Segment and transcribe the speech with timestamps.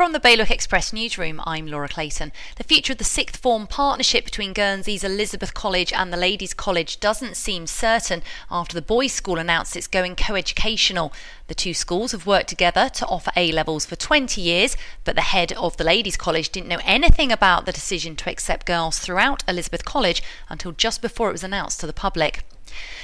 [0.00, 2.32] From the Bailiwick Express newsroom, I'm Laura Clayton.
[2.56, 7.00] The future of the sixth form partnership between Guernsey's Elizabeth College and the Ladies' College
[7.00, 11.12] doesn't seem certain after the boys' school announced it's going co-educational.
[11.48, 14.74] The two schools have worked together to offer A levels for 20 years,
[15.04, 18.64] but the head of the Ladies' College didn't know anything about the decision to accept
[18.64, 22.42] girls throughout Elizabeth College until just before it was announced to the public.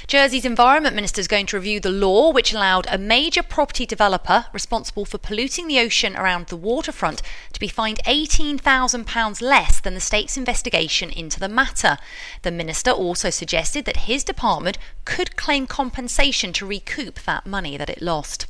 [0.07, 4.45] Jersey's Environment Minister is going to review the law which allowed a major property developer
[4.53, 9.99] responsible for polluting the ocean around the waterfront to be fined £18,000 less than the
[9.99, 11.97] state's investigation into the matter.
[12.43, 17.89] The minister also suggested that his department could claim compensation to recoup that money that
[17.89, 18.45] it lost.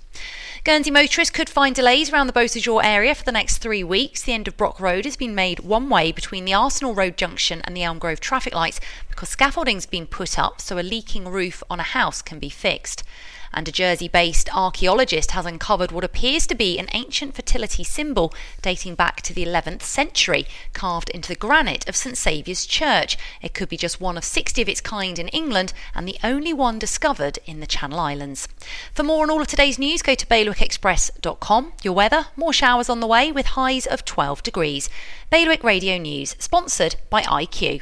[0.67, 4.23] Guernsey motorists could find delays around the Beausejour area for the next three weeks.
[4.23, 7.61] The end of Brock Road has been made one way between the Arsenal Road junction
[7.63, 11.63] and the Elm Grove traffic lights because scaffolding's been put up so a leaking roof
[11.69, 13.05] on a house can be fixed
[13.53, 18.33] and a Jersey based archaeologist has uncovered what appears to be an ancient fertility symbol
[18.61, 23.17] dating back to the 11th century, carved into the granite of St Saviour's Church.
[23.41, 26.53] It could be just one of 60 of its kind in England and the only
[26.53, 28.47] one discovered in the Channel Islands.
[28.93, 31.73] For more on all of today's news, go to bailiwickexpress.com.
[31.83, 34.89] Your weather, more showers on the way with highs of 12 degrees.
[35.29, 37.81] Bailiwick Radio News, sponsored by IQ